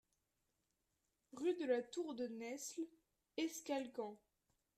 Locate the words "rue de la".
1.33-1.83